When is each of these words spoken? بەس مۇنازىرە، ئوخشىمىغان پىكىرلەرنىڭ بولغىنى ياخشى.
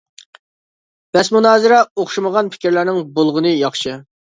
بەس 1.17 1.29
مۇنازىرە، 1.35 1.83
ئوخشىمىغان 1.85 2.51
پىكىرلەرنىڭ 2.57 3.01
بولغىنى 3.21 3.55
ياخشى. 3.57 3.99